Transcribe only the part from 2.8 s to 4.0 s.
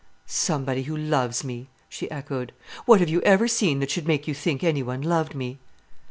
"What have you ever seen that